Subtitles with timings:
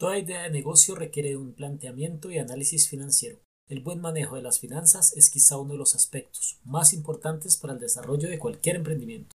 [0.00, 3.36] Toda idea de negocio requiere un planteamiento y análisis financiero.
[3.68, 7.74] El buen manejo de las finanzas es quizá uno de los aspectos más importantes para
[7.74, 9.34] el desarrollo de cualquier emprendimiento.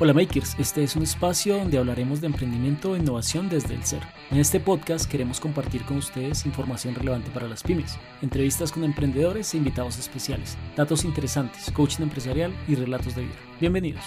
[0.00, 4.06] Hola Makers, este es un espacio donde hablaremos de emprendimiento e innovación desde el cero.
[4.32, 9.54] En este podcast queremos compartir con ustedes información relevante para las pymes, entrevistas con emprendedores
[9.54, 13.36] e invitados especiales, datos interesantes, coaching empresarial y relatos de vida.
[13.60, 14.04] Bienvenidos.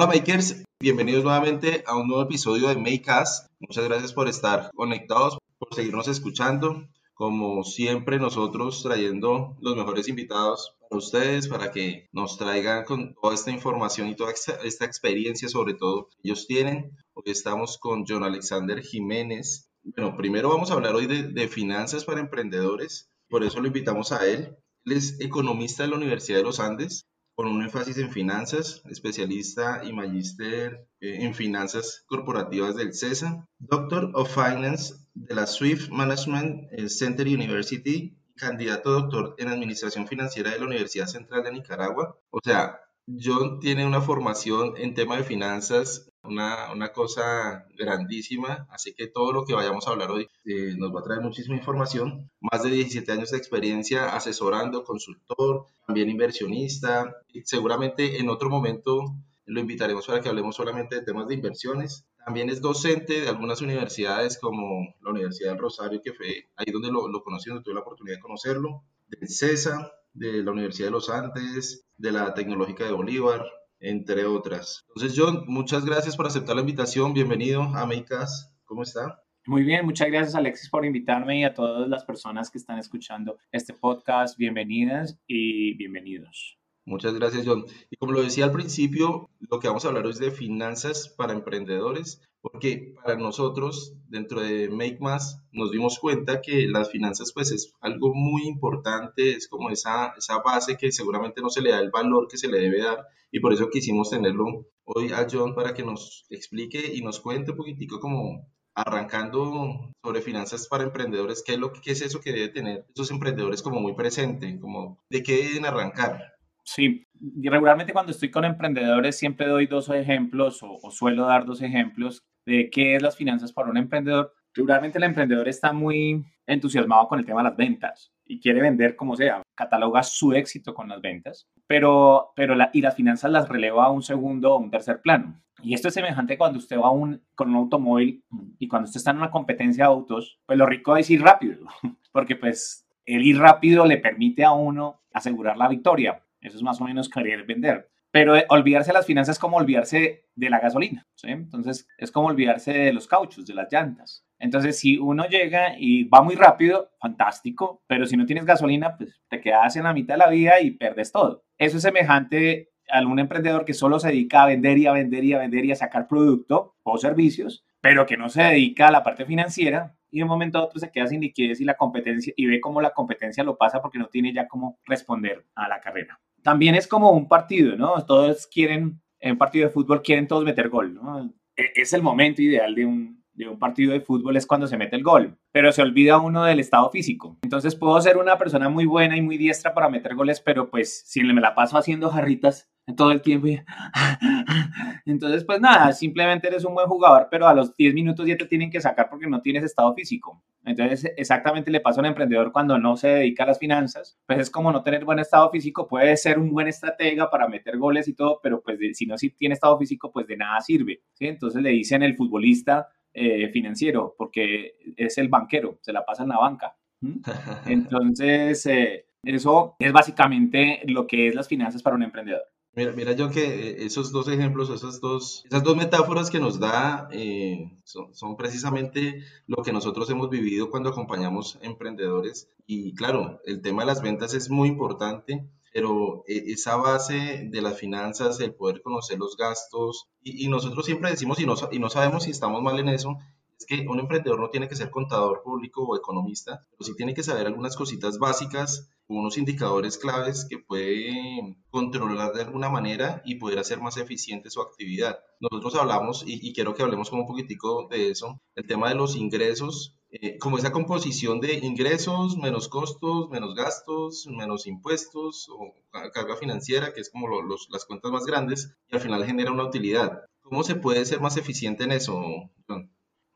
[0.00, 3.50] Hola Makers, bienvenidos nuevamente a un nuevo episodio de Makecast.
[3.58, 10.74] Muchas gracias por estar conectados, por seguirnos escuchando como siempre nosotros trayendo los mejores invitados
[10.80, 15.74] para ustedes, para que nos traigan con toda esta información y toda esta, experiencia sobre
[15.74, 16.96] todo que ellos tienen.
[17.12, 19.70] Hoy estamos con John Alexander Jiménez.
[19.82, 24.12] Bueno, primero vamos a hablar hoy de, de finanzas para emprendedores, por eso lo invitamos
[24.12, 24.56] a él.
[24.86, 27.04] Él es economista de la Universidad de los Andes,
[27.34, 34.10] con un énfasis en finanzas, especialista y magíster eh, en finanzas corporativas del CESA, Doctor
[34.14, 40.58] of Finance de la Swift Management eh, Center University, candidato doctor en Administración Financiera de
[40.58, 42.18] la Universidad Central de Nicaragua.
[42.30, 48.92] O sea, John tiene una formación en tema de finanzas una, una, cosa grandísima, así
[48.92, 52.30] que todo lo que vayamos a hablar hoy eh, nos va a traer muchísima información.
[52.40, 57.16] Más de 17 años de experiencia asesorando, consultor, también inversionista.
[57.44, 59.14] Seguramente en otro momento
[59.46, 62.06] lo invitaremos para que hablemos solamente de temas de inversiones.
[62.24, 66.90] También es docente de algunas universidades como la Universidad del Rosario, que fue ahí donde
[66.90, 70.92] lo, lo conocí, donde tuve la oportunidad de conocerlo, del CESA, de la Universidad de
[70.92, 73.44] los Andes, de la Tecnológica de Bolívar,
[73.80, 74.84] entre otras.
[74.88, 77.12] Entonces, John, muchas gracias por aceptar la invitación.
[77.14, 78.54] Bienvenido a.
[78.64, 79.22] ¿Cómo está?
[79.46, 83.38] Muy bien, muchas gracias Alexis por invitarme y a todas las personas que están escuchando
[83.50, 84.36] este podcast.
[84.36, 86.59] Bienvenidas y bienvenidos.
[86.86, 87.66] Muchas gracias, John.
[87.90, 91.08] Y como lo decía al principio, lo que vamos a hablar hoy es de finanzas
[91.08, 97.32] para emprendedores, porque para nosotros, dentro de Make Más, nos dimos cuenta que las finanzas,
[97.32, 101.70] pues, es algo muy importante, es como esa, esa base que seguramente no se le
[101.70, 105.26] da el valor que se le debe dar, y por eso quisimos tenerlo hoy a
[105.30, 110.84] John para que nos explique y nos cuente un poquitico como arrancando sobre finanzas para
[110.84, 114.58] emprendedores, ¿qué es, lo, qué es eso que debe tener esos emprendedores como muy presente?
[114.60, 116.39] Como, ¿De qué deben arrancar?
[116.72, 117.04] Sí,
[117.42, 122.70] regularmente cuando estoy con emprendedores siempre doy dos ejemplos o, suelo dar dos ejemplos de
[122.70, 124.32] qué es las finanzas para un emprendedor.
[124.54, 128.94] Regularmente el emprendedor está muy entusiasmado con el tema de las ventas y quiere vender
[128.94, 133.48] como sea, cataloga su éxito con las ventas, pero, pero la, y las finanzas las
[133.48, 135.42] releva a un segundo o un tercer plano.
[135.64, 138.22] Y esto es semejante cuando usted va un, con un automóvil
[138.60, 141.66] y cuando usted está en una competencia de autos, pues lo rico es ir rápido,
[142.12, 146.22] porque pues el ir rápido le permite a uno asegurar la victoria.
[146.40, 147.90] Eso es más o menos querer vender.
[148.10, 151.06] Pero eh, olvidarse de las finanzas es como olvidarse de la gasolina.
[151.22, 154.24] Entonces es como olvidarse de los cauchos, de las llantas.
[154.38, 159.20] Entonces, si uno llega y va muy rápido, fantástico, pero si no tienes gasolina, pues
[159.28, 161.44] te quedas en la mitad de la vida y perdes todo.
[161.58, 165.24] Eso es semejante a algún emprendedor que solo se dedica a vender y a vender
[165.24, 168.92] y a vender y a sacar producto o servicios, pero que no se dedica a
[168.92, 171.74] la parte financiera y de un momento a otro se queda sin liquidez y la
[171.74, 175.68] competencia y ve cómo la competencia lo pasa porque no tiene ya cómo responder a
[175.68, 178.04] la carrera también es como un partido, ¿no?
[178.04, 181.32] Todos quieren, en un partido de fútbol quieren todos meter gol, ¿no?
[181.56, 184.76] E, es el momento ideal de un, de un partido de fútbol es cuando se
[184.76, 187.38] mete el gol, pero se olvida uno del estado físico.
[187.42, 191.02] Entonces puedo ser una persona muy buena y muy diestra para meter goles, pero pues
[191.06, 193.48] si me la paso haciendo jarritas todo el tiempo.
[195.06, 198.46] Entonces, pues nada, simplemente eres un buen jugador, pero a los 10 minutos ya te
[198.46, 200.42] tienen que sacar porque no tienes estado físico.
[200.64, 204.38] Entonces, exactamente le pasa a un emprendedor cuando no se dedica a las finanzas, pues
[204.40, 208.08] es como no tener buen estado físico, puede ser un buen estratega para meter goles
[208.08, 211.02] y todo, pero pues si no si tiene estado físico, pues de nada sirve.
[211.14, 211.26] ¿sí?
[211.26, 216.28] Entonces le dicen el futbolista eh, financiero, porque es el banquero, se la pasa en
[216.28, 216.76] la banca.
[217.66, 222.42] Entonces, eh, eso es básicamente lo que es las finanzas para un emprendedor.
[222.72, 226.60] Mira, mira yo que eh, esos dos ejemplos, esas dos, esas dos metáforas que nos
[226.60, 232.48] da eh, son, precisamente lo que nosotros hemos vivido cuando acompañamos emprendedores.
[232.66, 237.60] Y claro, el tema de las ventas es muy importante, pero eh, esa base de
[237.60, 241.80] las finanzas, el poder conocer los gastos, y, y nosotros siempre decimos, y no, y
[241.80, 243.18] no sabemos si estamos mal en eso,
[243.60, 247.12] es que un emprendedor no tiene que ser contador público o economista, pero sí tiene
[247.12, 253.34] que saber algunas cositas básicas, unos indicadores claves que puede controlar de alguna manera y
[253.34, 255.18] poder hacer más eficiente su actividad.
[255.40, 259.14] Nosotros hablamos, y, quiero que hablemos como un poquitico de eso, el tema de los
[259.14, 266.34] ingresos eh, como esa composición de ingresos menos costos, menos gastos, menos impuestos o carga
[266.36, 267.28] financiera, que es como
[267.68, 270.24] las cuentas más grandes, y al final genera una utilidad.
[270.40, 272.20] ¿Cómo se puede ser más eficiente en eso?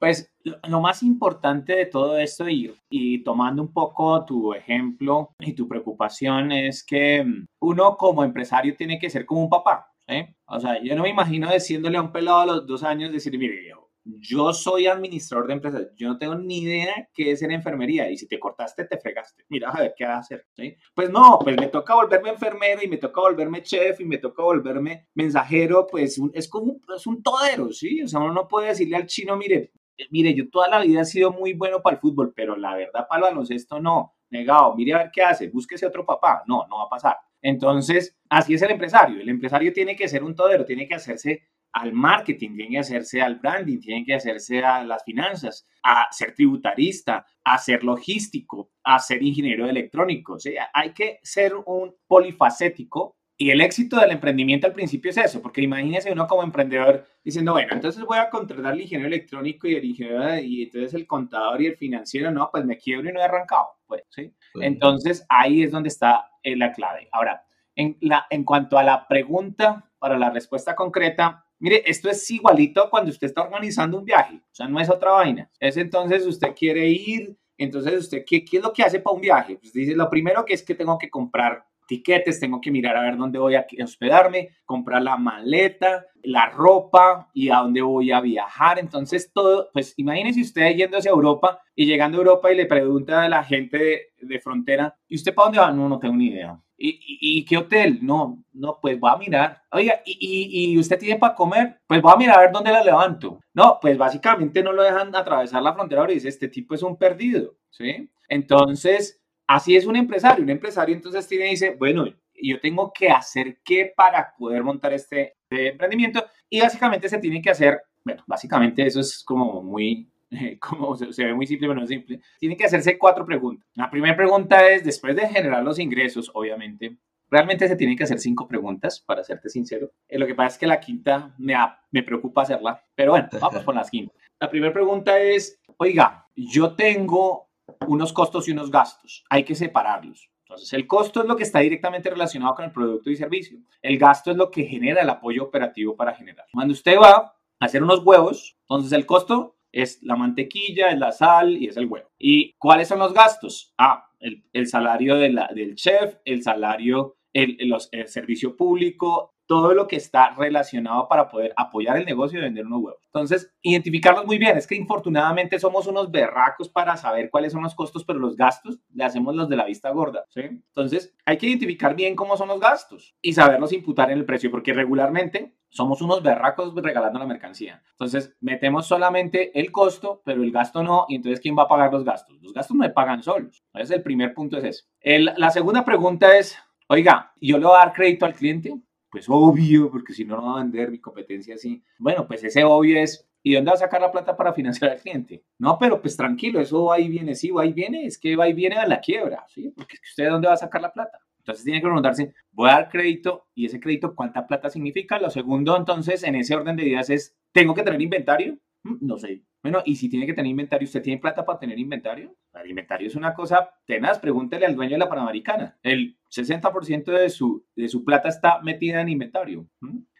[0.04, 0.30] Pues
[0.68, 5.66] lo más importante de todo esto y, y tomando un poco tu ejemplo y tu
[5.66, 9.90] preocupación es que mm, uno como empresario tiene que ser como un papá.
[10.06, 10.34] ¿eh?
[10.44, 13.38] O sea, yo no me imagino diciéndole a un pelado a los dos años, decir,
[13.38, 17.52] mire, yo, yo soy administrador de empresas, yo no tengo ni idea qué es en
[17.52, 19.44] enfermería y si te cortaste, te fregaste.
[19.48, 20.44] Mira, a ver qué vas a hacer.
[20.54, 20.76] ¿sí?
[20.94, 24.42] Pues no, pues me toca volverme enfermero y me toca volverme chef y me toca
[24.42, 28.02] volverme mensajero, pues es como es un todero, ¿sí?
[28.02, 29.72] O sea, uno no puede decirle al chino, mire,
[30.10, 33.06] mire, yo toda la vida he sido muy bueno para el fútbol, pero la verdad
[33.08, 36.78] para el baloncesto no, negado, mire a ver qué hace, búsquese otro papá, no, no
[36.78, 37.16] va a pasar.
[37.40, 41.42] Entonces, así es el empresario, el empresario tiene que ser un todero, tiene que hacerse
[41.74, 46.32] al marketing, tiene que hacerse al branding, tiene que hacerse a las finanzas, a ser
[46.34, 50.34] tributarista, a ser logístico, a ser ingeniero electrónico.
[50.34, 55.16] O sea, hay que ser un polifacético y el éxito del emprendimiento al principio es
[55.16, 59.66] eso, porque imagínese uno como emprendedor diciendo, bueno, entonces voy a contratar al ingeniero electrónico
[59.66, 63.12] y el ingeniero y entonces el contador y el financiero, no, pues me quiebro y
[63.12, 63.70] no he arrancado.
[63.86, 64.32] Pues, ¿sí?
[64.60, 67.08] Entonces ahí es donde está eh, la clave.
[67.10, 67.44] Ahora,
[67.74, 72.88] en, la, en cuanto a la pregunta, para la respuesta concreta, mire, esto es igualito
[72.90, 75.50] cuando usted está organizando un viaje, o sea, no es otra vaina.
[75.58, 79.22] Es entonces usted quiere ir, entonces usted, ¿qué, qué es lo que hace para un
[79.22, 79.56] viaje?
[79.56, 83.02] Pues dice, lo primero que es que tengo que comprar tiquetes, tengo que mirar a
[83.02, 88.20] ver dónde voy a hospedarme, comprar la maleta, la ropa y a dónde voy a
[88.20, 88.78] viajar.
[88.78, 93.22] Entonces, todo, pues imagínese usted yendo hacia Europa y llegando a Europa y le pregunta
[93.22, 95.72] a la gente de, frontera, ¿y usted para dónde va?
[95.72, 96.58] No, no tengo ni idea.
[96.76, 98.00] ¿Y, y, qué hotel?
[98.02, 99.62] No, no, pues va a mirar.
[99.70, 101.80] Oiga, ¿y, y usted tiene para comer?
[101.86, 103.38] Pues va a mirar a ver dónde la levanto.
[103.54, 106.96] No, pues básicamente no lo dejan atravesar la frontera y dice, este tipo es un
[106.96, 108.10] perdido, ¿sí?
[108.28, 110.42] Entonces, Así es un empresario.
[110.42, 115.34] Un empresario entonces tiene dice, bueno, yo tengo que hacer qué para poder montar este,
[115.50, 120.10] emprendimiento y básicamente se tiene que hacer, bueno, básicamente eso es como muy,
[120.60, 122.20] como se, ve muy simple, pero no es simple.
[122.38, 123.66] Tiene que hacerse cuatro preguntas.
[123.74, 126.96] La primera pregunta es, después de generar los ingresos, obviamente,
[127.30, 129.90] realmente se tienen que hacer cinco preguntas, para serte sincero.
[130.08, 131.54] Eh, lo que pasa es que la quinta me,
[131.90, 134.16] me preocupa hacerla, pero bueno, vamos con las quintas.
[134.40, 137.48] La primera pregunta es, oiga, yo tengo
[137.86, 139.24] unos costos y unos gastos.
[139.30, 140.30] Hay que separarlos.
[140.44, 143.58] Entonces, el costo es lo que está directamente relacionado con el producto y servicio.
[143.80, 146.46] El gasto es lo que genera el apoyo operativo para generar.
[146.52, 151.12] Cuando usted va a hacer unos huevos, entonces el costo es la mantequilla, es la
[151.12, 152.08] sal y es el huevo.
[152.18, 153.72] ¿Y cuáles son los gastos?
[153.78, 159.96] Ah, el, salario de del chef, el salario, el, el servicio público, todo lo que
[159.96, 163.02] está relacionado para poder apoyar el negocio y vender unos huevos.
[163.06, 164.56] Entonces, identificarlos muy bien.
[164.56, 168.80] Es que infortunadamente somos unos berracos para saber cuáles son los costos, pero los gastos
[168.92, 170.24] le hacemos los de la vista gorda.
[170.30, 170.40] ¿sí?
[170.42, 174.50] Entonces, hay que identificar bien cómo son los gastos y saberlos imputar en el precio,
[174.50, 177.82] porque regularmente somos unos berracos regalando la mercancía.
[177.90, 181.04] Entonces, metemos solamente el costo, pero el gasto no.
[181.08, 182.40] Y entonces, ¿quién va a pagar los gastos?
[182.40, 183.64] Los gastos no pagan solos.
[183.72, 184.84] Entonces, el primer punto es eso.
[185.02, 186.56] la segunda pregunta es,
[186.88, 188.74] oiga, ¿yo le voy a dar crédito al cliente?
[189.14, 191.80] Pues obvio, porque si no, no va a vender mi competencia así.
[192.00, 194.98] Bueno, pues ese obvio es, ¿y dónde va a sacar la plata para financiar al
[194.98, 195.44] cliente?
[195.56, 198.48] No, pero pues tranquilo, eso va y viene, sí, va y viene, es que va
[198.48, 199.72] y viene a la quiebra, ¿sí?
[199.76, 201.20] Porque usted dónde va a sacar la plata.
[201.38, 205.20] Entonces tiene que preguntarse, voy a dar crédito y ese crédito, ¿cuánta plata significa?
[205.20, 208.58] Lo segundo, entonces, en ese orden de ideas es, ¿tengo que tener inventario?
[208.84, 209.42] Mm, no sé.
[209.62, 212.36] Bueno, y si tiene que tener inventario, ¿usted tiene plata para tener inventario?
[212.52, 214.18] El inventario es una cosa tenaz.
[214.18, 215.78] Pregúntele al dueño de la Panamericana.
[215.82, 219.66] El 60% de su, de su plata está metida en inventario.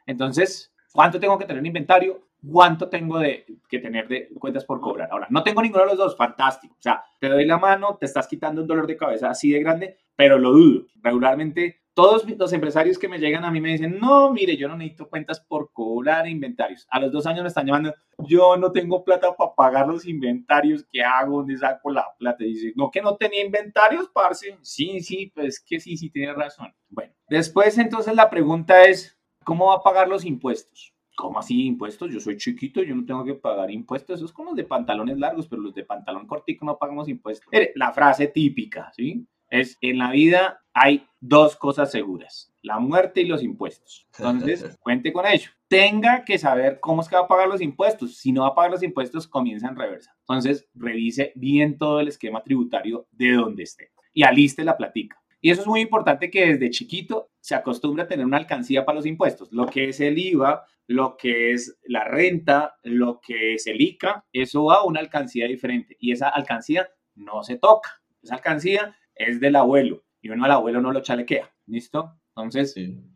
[0.07, 2.27] Entonces, ¿cuánto tengo que tener en inventario?
[2.47, 5.09] ¿Cuánto tengo de, que tener de cuentas por cobrar?
[5.11, 6.75] Ahora, no tengo ninguno de los dos, fantástico.
[6.75, 9.61] O sea, te doy la mano, te estás quitando un dolor de cabeza así de
[9.61, 10.87] grande, pero lo dudo.
[11.03, 14.77] Regularmente todos los empresarios que me llegan a mí me dicen, no, mire, yo no
[14.77, 16.87] necesito cuentas por cobrar inventarios.
[16.91, 20.85] A los dos años me están llamando, yo no tengo plata para pagar los inventarios,
[20.91, 21.39] ¿qué hago?
[21.39, 22.45] ¿Dónde saco la plata?
[22.45, 24.59] Y dice, no, que no tenía inventarios, parce.
[24.63, 26.75] Sí, sí, pues que sí, sí, tiene razón.
[26.89, 30.93] Bueno, después entonces la pregunta es, ¿cómo va a pagar los impuestos?
[31.17, 32.13] ¿Cómo así impuestos?
[32.13, 34.17] Yo soy chiquito, yo no tengo que pagar impuestos.
[34.17, 37.49] Eso es como los de pantalones largos, pero los de pantalón cortico no pagamos impuestos.
[37.77, 39.25] La frase típica, ¿sí?
[39.49, 44.09] Es, en la vida hay dos cosas seguras, la muerte y los impuestos.
[44.19, 45.51] Entonces, cuente con ello.
[45.69, 48.17] Tenga que saber cómo es que va a pagar los impuestos.
[48.17, 50.15] Si no va a pagar los impuestos, comienza en reversa.
[50.21, 55.21] Entonces, revise bien todo el esquema tributario de donde esté y aliste la platica.
[55.41, 58.97] Y eso es muy importante que desde chiquito se acostumbre a tener una alcancía para
[58.97, 59.53] los impuestos.
[59.53, 64.25] Lo que es el IVA, lo que es la renta, lo que es el ICA,
[64.33, 65.97] eso va a una alcancía diferente.
[66.01, 68.03] Y esa alcancía no se toca.
[68.23, 71.51] Esa alcancía es del abuelo y uno al abuelo no lo chalequea.
[71.67, 72.19] ¿Listo?
[72.37, 72.75] Entonces,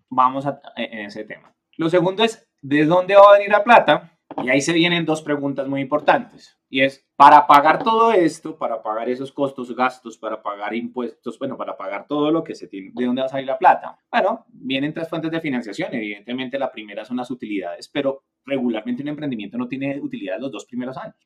[0.08, 1.54] vamos a, en ese tema.
[1.76, 4.18] Lo segundo es, ¿de dónde va a venir la plata?
[4.42, 6.56] Y ahí se vienen dos preguntas muy importantes.
[6.68, 11.56] Y es, para pagar todo esto, para pagar esos costos, gastos, para pagar impuestos, bueno,
[11.56, 13.98] para pagar todo lo que se tiene, ¿de dónde va a salir la plata?
[14.10, 15.94] Bueno, vienen tres fuentes de financiación.
[15.94, 20.66] Evidentemente, la primera son las utilidades, pero regularmente un emprendimiento no tiene utilidades los dos
[20.66, 21.16] primeros años.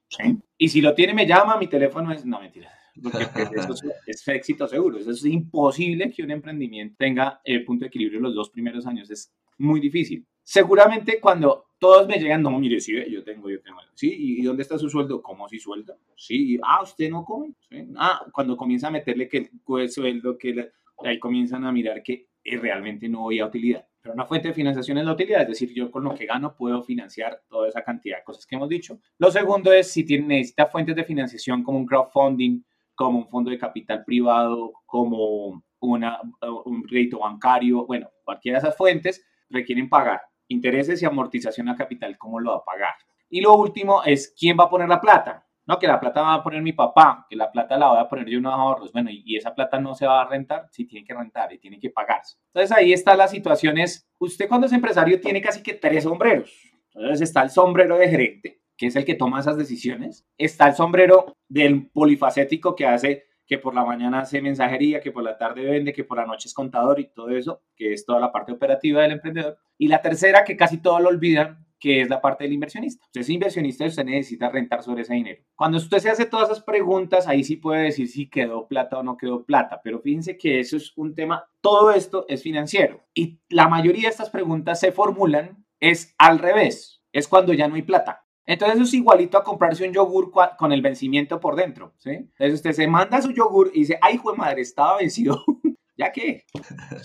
[0.57, 2.71] Y si lo tiene, me llama, mi teléfono es, no, mentira.
[3.01, 3.75] Porque pues, eso
[4.07, 4.99] es, éxito seguro.
[4.99, 9.11] Eso es imposible que un emprendimiento tenga el punto de equilibrio los dos primeros años.
[9.11, 10.27] Es muy difícil.
[10.43, 13.79] Seguramente cuando todos me llegan, no, mire, sí, yo tengo, yo tengo.
[13.95, 15.23] Sí, ¿y dónde está su sueldo?
[15.23, 15.97] ¿Cómo si sueldo?
[16.17, 17.55] Sí, ah, usted no come.
[17.97, 23.09] Ah, cuando comienza a meterle que el sueldo, que ahí comienzan a mirar que realmente
[23.09, 23.87] no había utilidad.
[24.01, 26.57] Pero una fuente de financiación es la utilidad, es decir, yo con lo que gano
[26.57, 28.99] puedo financiar toda esa cantidad de cosas que hemos dicho.
[29.19, 32.63] Lo segundo es si tiene, necesita fuentes de financiación como un crowdfunding,
[32.95, 36.21] como un fondo de capital privado, como una,
[36.65, 40.21] un crédito bancario, bueno, cualquiera de esas fuentes requieren pagar
[40.53, 42.95] intereses y amortización a capital, ¿cómo lo va a pagar?
[43.29, 45.47] Y lo último es, ¿quién va a poner la plata?
[45.65, 48.09] No, que la plata va a poner mi papá, que la plata la voy a
[48.09, 48.93] poner yo unos ahorros.
[48.93, 51.79] Bueno, y, esa plata no se va a rentar, sí tiene que rentar y tiene
[51.79, 52.37] que pagarse.
[52.49, 56.53] Entonces ahí está la situación es, usted cuando es empresario tiene casi que tres sombreros.
[56.95, 60.27] Entonces está el sombrero de gerente, que es el que toma esas decisiones.
[60.37, 65.23] Está el sombrero del polifacético que hace que por la mañana hace mensajería, que por
[65.23, 68.19] la tarde vende, que por la noche es contador y todo eso, que es toda
[68.19, 69.57] la parte operativa del emprendedor.
[69.79, 73.07] Y la tercera, que casi todos lo olvidan, que es la parte del inversionista.
[73.07, 75.45] Usted es inversionista y usted necesita rentar sobre ese dinero.
[75.55, 79.05] Cuando usted se hace todas esas preguntas, ahí sí puede decir si quedó plata o
[79.05, 83.05] no quedó plata, pero fíjense que eso es un tema, todo esto es financiero.
[83.15, 87.77] Y la mayoría de estas preguntas se formulan es al revés, es cuando ya no
[87.77, 88.22] hay plata.
[88.45, 92.11] Entonces eso es igualito a comprarse un yogur con el vencimiento por dentro, ¿sí?
[92.11, 95.45] Entonces usted se manda su yogur y dice, ay, de madre, estaba vencido.
[95.97, 96.45] ¿Ya qué?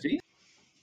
[0.01, 0.19] ¿Sí?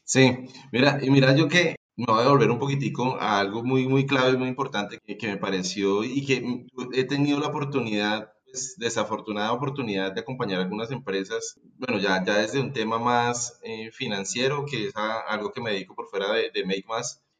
[0.05, 0.37] Sí,
[0.71, 4.07] mira, y mira yo que me voy a volver un poquitico a algo muy, muy
[4.07, 9.53] clave y muy importante que, me pareció y que he tenido la oportunidad, pues, desafortunada
[9.53, 14.67] oportunidad de acompañar a algunas empresas, bueno, ya, ya desde un tema más eh, financiero,
[14.67, 16.85] que es algo que me dedico por fuera de, de Make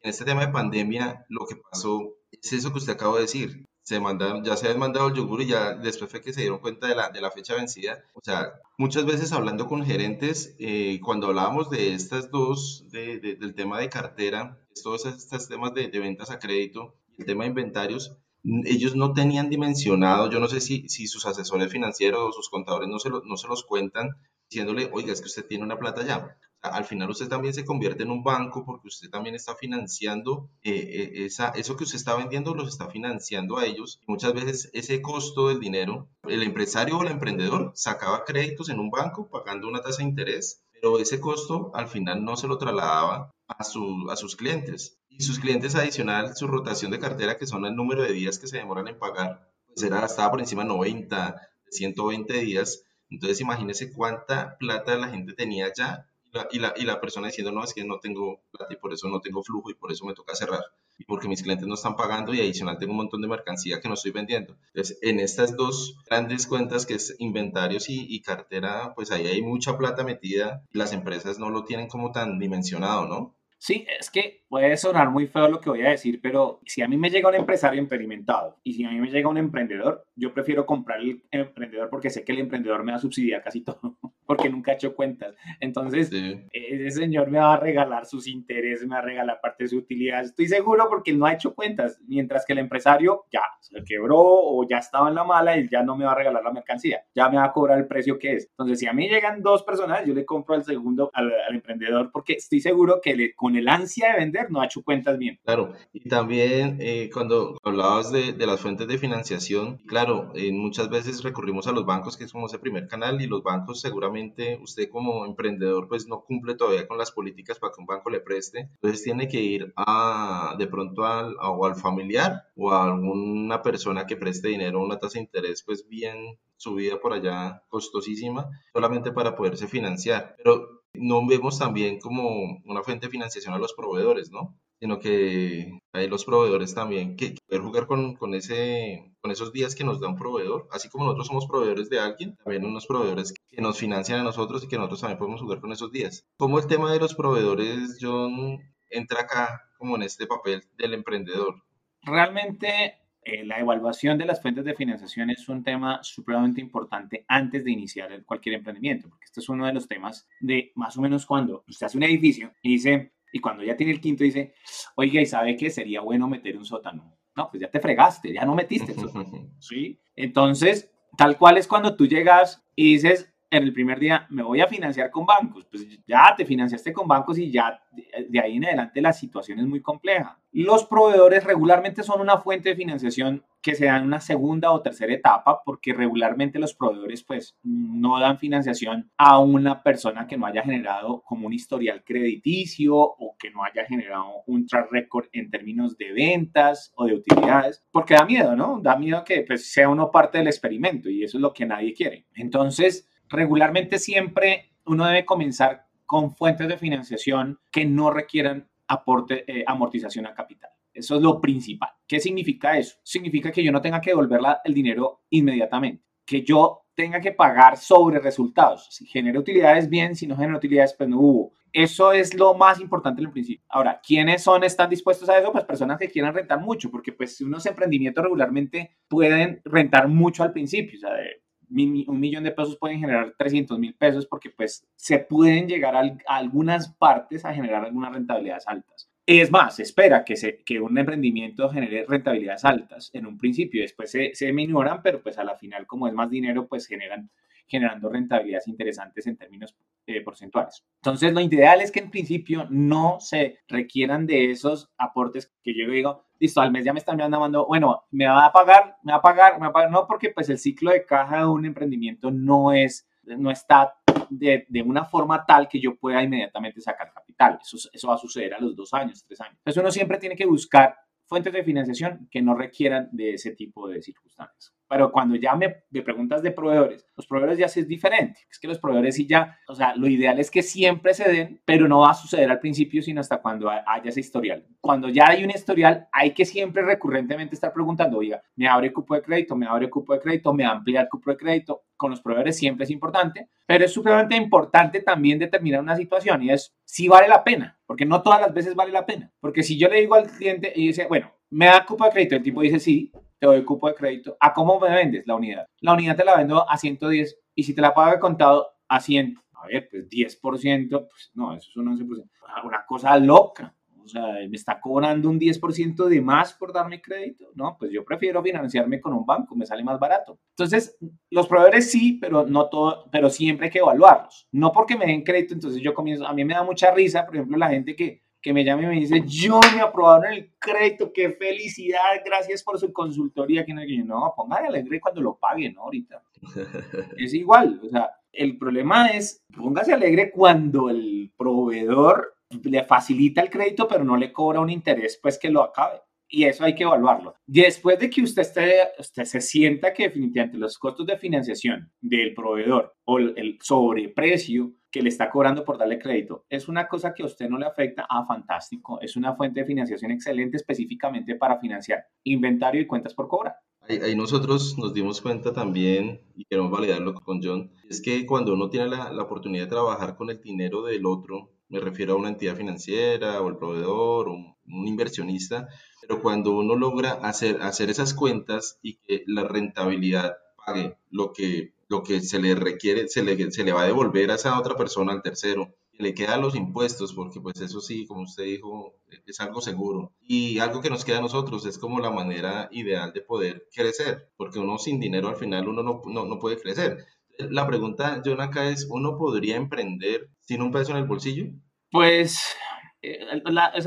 [0.01, 3.65] En este tema de pandemia, lo que pasó es eso que usted acaba de decir.
[3.83, 6.57] Se mandaron, ya se habían mandado el yogur y ya después fue que se dieron
[6.59, 8.03] cuenta de la, de la fecha vencida.
[8.13, 13.53] O sea, muchas veces hablando con gerentes, eh, cuando hablábamos de estas dos, de, del
[13.53, 18.95] tema de cartera, todos estos temas de, ventas a crédito, el tema de inventarios, ellos
[18.95, 22.97] no tenían dimensionado, yo no sé si, si sus asesores financieros o sus contadores no
[22.97, 24.09] se, no se los cuentan,
[24.49, 26.37] diciéndole, oiga, es que usted tiene una plata ya
[26.67, 30.71] al final usted también se convierte en un banco porque usted también está financiando eh,
[30.71, 33.99] eh, esa, eso que usted está vendiendo, los está financiando a ellos.
[34.07, 38.89] Muchas veces ese costo del dinero, el empresario o el emprendedor sacaba créditos en un
[38.89, 43.31] banco pagando una tasa de interés, pero ese costo al final no se lo trasladaba
[43.47, 44.97] a, su, a sus clientes.
[45.09, 48.47] Y sus clientes adicional, su rotación de cartera, que son el número de días que
[48.47, 51.41] se demoran en pagar, pues era, estaba por encima de 90,
[51.71, 52.83] 120 días.
[53.09, 56.07] Entonces imagínese cuánta plata la gente tenía ya
[56.51, 59.07] y la, y la persona diciendo, no, es que no tengo plata y por eso
[59.07, 60.63] no tengo flujo y por eso me toca cerrar.
[60.97, 63.87] Y porque mis clientes no están pagando y adicional tengo un montón de mercancía que
[63.87, 64.55] no estoy vendiendo.
[64.67, 69.41] Entonces, en estas dos grandes cuentas que es inventarios y, y cartera, pues ahí hay
[69.41, 73.35] mucha plata metida y las empresas no lo tienen como tan dimensionado, ¿no?
[73.65, 76.87] Sí, es que puede sonar muy feo lo que voy a decir, pero si a
[76.87, 80.35] mí me llega un empresario experimentado y si a mí me llega un emprendedor, yo
[80.35, 83.79] prefiero comprar el emprendedor porque sé que el emprendedor me va a subsidiar casi todo,
[84.27, 85.35] porque nunca ha hecho cuentas.
[85.59, 86.11] Entonces,
[86.51, 89.77] ese señor me va a regalar sus intereses, me va a regalar parte de su
[89.77, 90.23] utilidad.
[90.23, 94.19] Estoy seguro porque él no ha hecho cuentas, mientras que el empresario ya se quebró
[94.19, 97.03] o ya estaba en la mala y ya no me va a regalar la mercancía,
[97.15, 98.47] ya me va a cobrar el precio que es.
[98.51, 102.33] Entonces, si a mí llegan dos personas, yo le compro al segundo al, emprendedor porque
[102.33, 105.39] estoy seguro que le, con el ansia de vender no ha hecho cuentas bien.
[105.43, 110.89] Claro, y también eh, cuando hablabas de, de, las fuentes de financiación, claro, eh, muchas
[110.89, 114.59] veces recurrimos a los bancos, que es como ese primer canal, y los bancos seguramente
[114.61, 118.19] usted como emprendedor pues no cumple todavía con las políticas para que un banco le
[118.19, 123.61] preste, entonces tiene que ir a de pronto al, o al familiar o a alguna
[123.61, 128.49] persona que preste dinero a una tasa de interés pues bien subida por allá, costosísima,
[128.73, 130.35] solamente para poderse financiar.
[130.37, 134.55] Pero no vemos también como una fuente de financiación a los proveedores, ¿no?
[134.79, 139.73] sino que hay los proveedores también, que poder jugar con, con, ese, con esos días
[139.73, 143.33] que nos da un proveedor, así como nosotros somos proveedores de alguien, también unos proveedores
[143.49, 146.25] que nos financian a nosotros y que nosotros también podemos jugar con esos días.
[146.37, 148.59] Como el tema de los proveedores, John,
[148.89, 151.63] entra acá como en este papel del emprendedor?
[152.01, 157.65] Realmente eh, la evaluación de las fuentes de financiación es un tema supremamente importante antes
[157.65, 161.25] de iniciar cualquier emprendimiento, porque este es uno de los temas de más o menos
[161.25, 164.53] cuando usted hace un edificio y dice, y cuando ya tiene el quinto dice,
[164.95, 167.17] oiga, ¿y sabe que sería bueno meter un sótano?
[167.35, 169.49] No, pues ya te fregaste, ya no metiste el sótano.
[169.59, 169.99] ¿sí?
[170.15, 174.61] Entonces, tal cual es cuando tú llegas y dices, en el primer día me voy
[174.61, 175.65] a financiar con bancos.
[175.65, 177.81] Pues ya te financiaste con bancos y ya
[178.29, 180.39] de ahí en adelante la situación es muy compleja.
[180.51, 184.81] Los proveedores regularmente son una fuente de financiación que se da en una segunda o
[184.81, 190.45] tercera etapa porque regularmente los proveedores pues no dan financiación a una persona que no
[190.45, 195.49] haya generado como un historial crediticio o que no haya generado un track record en
[195.49, 198.79] términos de ventas o de utilidades porque da miedo, ¿no?
[198.81, 201.93] Da miedo que pues sea uno parte del experimento y eso es lo que nadie
[201.93, 202.27] quiere.
[202.35, 209.63] Entonces, regularmente siempre uno debe comenzar con fuentes de financiación que no requieran aporte, eh,
[209.67, 210.69] amortización a capital.
[210.93, 211.89] Eso es lo principal.
[212.07, 212.95] ¿Qué significa eso?
[213.03, 217.75] Significa que yo no tenga que devolver el dinero inmediatamente, que yo tenga que pagar
[217.77, 218.87] sobre resultados.
[218.89, 221.51] Si genera utilidades, bien, si no genera utilidades, pues no hubo.
[221.73, 223.65] Eso es lo más importante en el principio.
[223.67, 225.51] Ahora, ¿quiénes son, están dispuestos a eso?
[225.51, 230.53] Pues personas que quieran rentar mucho, porque pues unos emprendimientos regularmente pueden rentar mucho al
[230.53, 230.97] principio.
[230.97, 235.19] O sea, de un millón de pesos pueden generar 300 mil pesos porque pues se
[235.19, 239.09] pueden llegar a, algunas partes a generar algunas rentabilidades altas.
[239.27, 243.81] Es más, se espera que, se, que un emprendimiento genere rentabilidades altas en un principio,
[243.81, 247.31] después se, se minoran, pero pues a la final como es más dinero, pues generan
[247.67, 249.75] generando rentabilidades interesantes en términos
[250.07, 250.85] eh, porcentuales.
[250.97, 255.89] Entonces, lo ideal es que en principio no se requieran de esos aportes que yo
[255.89, 259.17] digo, listo, al mes ya me están llamando, bueno, me va a pagar, me va
[259.17, 261.65] a pagar, me va a pagar, no, porque pues el ciclo de caja de un
[261.65, 263.95] emprendimiento no es, no está
[264.29, 267.57] de, de, una forma tal que yo pueda inmediatamente sacar capital.
[267.61, 269.57] Eso, eso va a suceder a los dos años, tres años.
[269.57, 270.95] Entonces uno siempre tiene que buscar
[271.25, 274.74] fuentes de financiación que no requieran de ese tipo de circunstancias.
[274.87, 278.41] Pero cuando ya me, preguntas de proveedores, los proveedores ya es diferente.
[278.49, 281.61] Es que los proveedores sí ya, o sea, lo ideal es que siempre se den,
[281.65, 284.65] pero no va a suceder al principio, sino hasta cuando haya ese historial.
[284.79, 289.15] Cuando ya hay un historial, hay que siempre recurrentemente estar preguntando, oiga, me abre cupo
[289.15, 291.83] de crédito, me abre cupo de crédito, me amplía el cupo de crédito.
[291.97, 296.51] Con los proveedores siempre es importante, pero es supremamente importante también determinar una situación y
[296.51, 299.31] es si vale la pena, porque no todas las veces vale la pena.
[299.39, 302.35] Porque si yo le digo al cliente y dice, bueno, me da cupo de crédito,
[302.35, 304.37] el tipo dice sí, te doy cupo de crédito.
[304.39, 305.67] ¿A cómo me vendes la unidad?
[305.81, 308.99] La unidad te la vendo a 110 y si te la pago de contado a
[308.99, 312.29] 100, a ver, pues 10%, pues no, eso es un 11%.
[312.63, 313.73] Una cosa loca.
[314.05, 317.47] O sea, me está cobrando un 10% de más por darme crédito.
[317.55, 320.37] No, pues yo prefiero financiarme con un banco, me sale más barato.
[320.51, 320.95] Entonces,
[321.31, 324.47] los proveedores sí, pero no todo, pero siempre hay que evaluarlos.
[324.51, 327.35] No porque me den crédito, entonces yo comienzo, a mí me da mucha risa, por
[327.35, 331.11] ejemplo, la gente que que me llame y me dice, yo me aprobaron el crédito,
[331.11, 333.65] qué felicidad, gracias por su consultoría.
[333.65, 335.81] Que no, no póngale alegre cuando lo pague, ¿no?
[335.81, 336.21] Ahorita.
[337.17, 343.49] es igual, o sea, el problema es, póngase alegre cuando el proveedor le facilita el
[343.49, 346.01] crédito, pero no le cobra un interés, pues que lo acabe.
[346.29, 347.33] Y eso hay que evaluarlo.
[347.47, 352.35] Después de que usted, esté, usted se sienta que definitivamente los costos de financiación del
[352.35, 356.45] proveedor o el sobreprecio que le está cobrando por darle crédito.
[356.49, 358.07] Es una cosa que a usted no le afecta.
[358.09, 358.97] Ah, fantástico.
[359.01, 363.55] Es una fuente de financiación excelente específicamente para financiar inventario y cuentas por cobrar.
[363.81, 368.69] Ahí, nosotros nos dimos cuenta también, y queremos validarlo con John, es que cuando uno
[368.69, 372.29] tiene la, la oportunidad de trabajar con el dinero del otro, me refiero a una
[372.29, 375.67] entidad financiera o el proveedor o un, un, inversionista,
[375.99, 381.74] pero cuando uno logra hacer, hacer esas cuentas y que la rentabilidad pague lo que
[381.87, 384.75] lo que se le requiere, se le, se le va a devolver a esa otra
[384.75, 388.95] persona, al tercero, le quedan los impuestos, porque pues eso sí, como usted dijo,
[389.25, 390.13] es algo seguro.
[390.21, 394.29] Y algo que nos queda a nosotros es como la manera ideal de poder crecer,
[394.35, 397.05] porque uno sin dinero al final uno no, no, no puede crecer.
[397.37, 401.47] La pregunta, John, acá es, ¿uno podría emprender sin un peso en el bolsillo?
[401.91, 402.55] Pues
[403.05, 403.19] eh,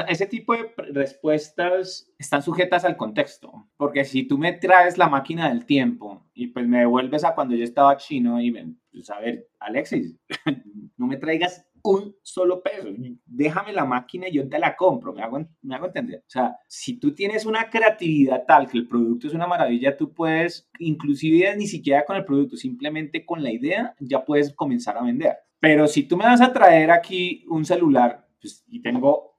[0.09, 5.49] ese tipo de respuestas están sujetas al contexto, porque si tú me traes la máquina
[5.49, 8.53] del tiempo y pues me devuelves a cuando yo estaba chino y,
[8.93, 10.17] pues a ver, Alexis,
[10.97, 12.89] no me traigas un solo peso,
[13.25, 16.21] déjame la máquina y yo te la compro, me hago, me hago entender.
[16.21, 20.13] O sea, si tú tienes una creatividad tal que el producto es una maravilla, tú
[20.13, 25.03] puedes, inclusive ni siquiera con el producto, simplemente con la idea, ya puedes comenzar a
[25.03, 25.37] vender.
[25.61, 29.39] Pero si tú me vas a traer aquí un celular pues, y tengo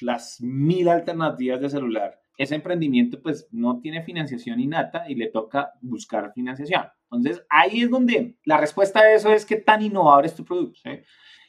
[0.00, 5.74] las mil alternativas de celular, ese emprendimiento pues no tiene financiación innata y le toca
[5.82, 6.84] buscar financiación.
[7.04, 10.80] Entonces ahí es donde la respuesta a eso es qué tan innovador es tu producto.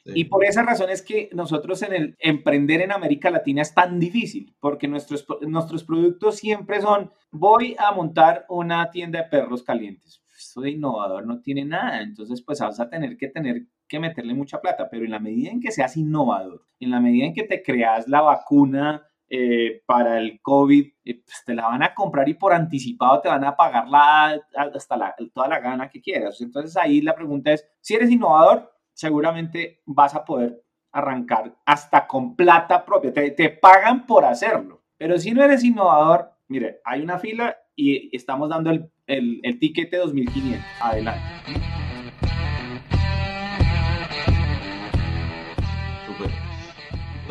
[0.04, 3.98] Y por esa razón es que nosotros en el emprender en América Latina es tan
[4.00, 10.22] difícil, porque nuestros, nuestros productos siempre son, voy a montar una tienda de perros calientes.
[10.36, 13.62] Esto de innovador no tiene nada, entonces pues vas a tener que tener
[13.92, 17.26] que meterle mucha plata, pero en la medida en que seas innovador, en la medida
[17.26, 21.82] en que te creas la vacuna eh, para el COVID, eh, pues te la van
[21.82, 25.90] a comprar y por anticipado te van a pagar la, hasta la, toda la gana
[25.90, 26.40] que quieras.
[26.40, 32.34] Entonces ahí la pregunta es, si eres innovador, seguramente vas a poder arrancar hasta con
[32.34, 33.12] plata propia.
[33.12, 34.84] Te, pagan por hacerlo.
[34.96, 39.58] Pero si no eres innovador, mire, hay una fila y estamos dando el, el, el
[39.58, 40.64] ticket de 2500.
[40.80, 41.81] Adelante.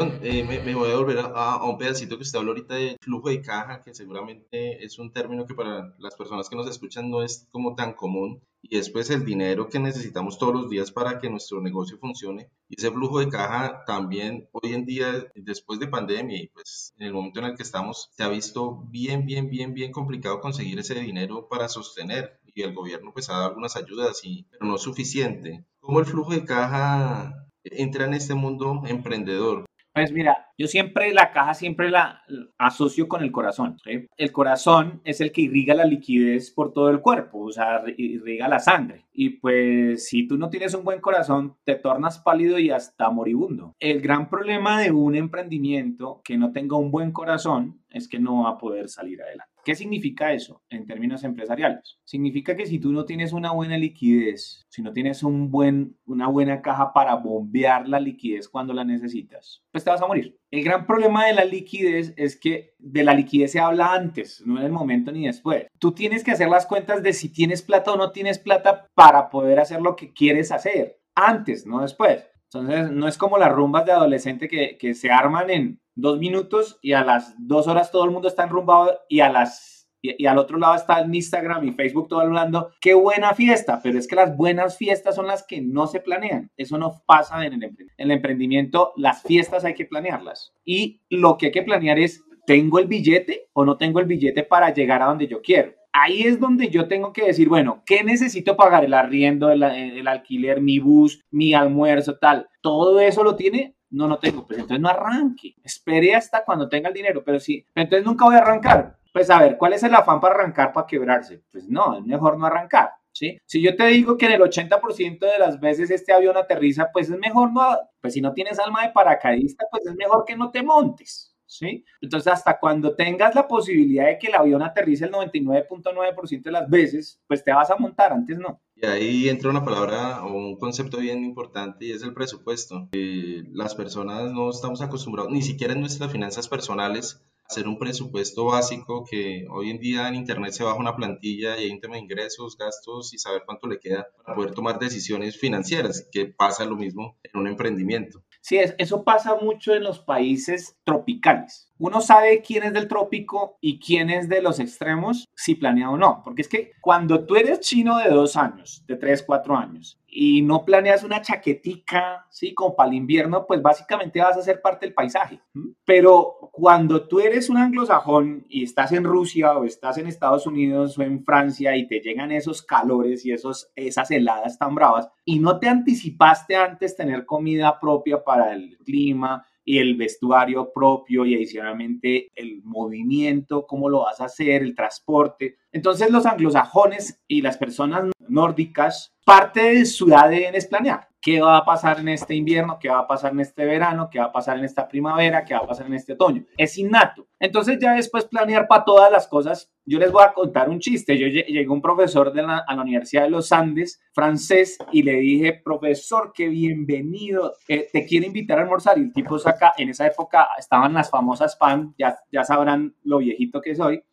[0.01, 3.41] Eh, me, voy a volver a, un pedacito que usted habló ahorita de flujo de
[3.41, 7.47] caja, que seguramente es un término que para las personas que nos escuchan no es
[7.51, 11.29] como tan común, y es pues el dinero que necesitamos todos los días para que
[11.29, 12.49] nuestro negocio funcione.
[12.67, 17.07] Y ese flujo de caja también hoy en día, después de pandemia y pues en
[17.07, 20.79] el momento en el que estamos, se ha visto bien, bien, bien, bien complicado conseguir
[20.79, 22.39] ese dinero para sostener.
[22.55, 25.63] Y el gobierno pues ha dado algunas ayudas, y, pero no suficiente.
[25.79, 29.65] ¿Cómo el flujo de caja entra en este mundo emprendedor?
[29.93, 32.21] Pues mira, yo siempre la caja siempre la
[32.57, 33.75] asocio con el corazón.
[33.85, 38.47] El corazón es el que irriga la liquidez por todo el cuerpo, o sea, irriga
[38.47, 39.05] la sangre.
[39.11, 43.75] Y pues si tú no tienes un buen corazón, te tornas pálido y hasta moribundo.
[43.79, 48.43] El gran problema de un emprendimiento que no tenga un buen corazón es que no
[48.43, 49.50] va a poder salir adelante.
[49.63, 51.99] ¿Qué significa eso en términos empresariales?
[52.03, 56.27] Significa que si tú no tienes una buena liquidez, si no tienes un buen, una
[56.27, 60.39] buena caja para bombear la liquidez cuando la necesitas, pues te vas a morir.
[60.49, 64.57] El gran problema de la liquidez es que de la liquidez se habla antes, no
[64.57, 65.67] en el momento ni después.
[65.77, 69.29] Tú tienes que hacer las cuentas de si tienes plata o no tienes plata para
[69.29, 72.30] poder hacer lo que quieres hacer, antes, no después.
[72.53, 76.79] Entonces, no es como las rumbas de adolescente que, que se arman en dos minutos
[76.81, 80.37] y a las dos horas todo el mundo está enrumbado y a las y, al
[80.37, 84.15] otro lado está en Instagram y Facebook todo hablando, qué buena fiesta, pero es que
[84.15, 86.49] las buenas fiestas son las que no se planean.
[86.57, 88.93] Eso no pasa en el, en el emprendimiento.
[88.95, 90.53] Las fiestas hay que planearlas.
[90.65, 94.43] Y lo que hay que planear es, ¿tengo el billete o no tengo el billete
[94.43, 95.73] para llegar a donde yo quiero?
[95.93, 98.85] Ahí es donde yo tengo que decir, bueno, ¿qué necesito pagar?
[98.85, 102.49] El arriendo, el, alquiler, mi bus, mi almuerzo, tal.
[102.61, 103.75] ¿Todo eso lo tiene?
[103.89, 104.47] No, no tengo.
[104.47, 105.55] Pues entonces no arranque.
[105.63, 107.23] Espere hasta cuando tenga el dinero.
[107.25, 108.97] Pero sí, entonces nunca voy a arrancar.
[109.11, 111.43] Pues a ver, ¿cuál es el afán para arrancar, para quebrarse?
[111.51, 112.91] Pues no, es mejor no arrancar.
[113.13, 113.37] ¿Sí?
[113.45, 117.09] Si yo te digo que en el 80% de las veces este avión aterriza, pues
[117.09, 120.49] es mejor no, pues si no tienes alma de paracaidista, pues es mejor que no
[120.49, 121.30] te montes.
[121.51, 121.83] ¿Sí?
[121.99, 126.69] Entonces, hasta cuando tengas la posibilidad de que el avión aterrice el 99.9% de las
[126.69, 128.61] veces, pues te vas a montar, antes no.
[128.75, 132.89] Y ahí entra una palabra o un concepto bien importante y es el presupuesto.
[132.93, 139.03] las personas no estamos acostumbrados, ni siquiera en nuestras finanzas personales, hacer un presupuesto básico
[139.03, 142.01] que hoy en día en internet se baja una plantilla y hay un tema de
[142.01, 146.77] ingresos, gastos y saber cuánto le queda para poder tomar decisiones financieras, que pasa lo
[146.77, 148.23] mismo en un emprendimiento.
[148.41, 153.79] Sí, eso pasa mucho en los países tropicales uno sabe quién es del trópico y
[153.79, 156.21] quién es de los extremos, si planea o no.
[156.23, 160.43] Porque es que cuando tú eres chino de dos años, de tres, cuatro años, y
[160.43, 162.53] no planeas una chaquetica, ¿sí?
[162.53, 165.41] Como para el invierno, pues básicamente vas a ser parte del paisaje.
[165.83, 170.97] Pero cuando tú eres un anglosajón y estás en Rusia o estás en Estados Unidos
[170.97, 175.39] o en Francia y te llegan esos calores y esos, esas heladas tan bravas y
[175.39, 181.35] no te anticipaste antes tener comida propia para el clima, y el vestuario propio y
[181.35, 185.57] adicionalmente el movimiento, cómo lo vas a hacer, el transporte.
[185.71, 191.57] Entonces los anglosajones y las personas nórdicas, parte de su ADN es planear qué va
[191.57, 194.31] a pasar en este invierno, qué va a pasar en este verano, qué va a
[194.31, 196.43] pasar en esta primavera, qué va a pasar en este otoño.
[196.57, 197.27] Es innato.
[197.39, 199.71] Entonces ya después planear para todas las cosas.
[199.85, 201.17] Yo les voy a contar un chiste.
[201.17, 205.13] Yo llegué un profesor de la, a la Universidad de los Andes, francés, y le
[205.13, 208.97] dije, profesor, qué bienvenido, eh, te quiero invitar a almorzar.
[208.97, 213.19] Y el tipo saca, en esa época estaban las famosas pan, ya, ya sabrán lo
[213.19, 214.03] viejito que soy,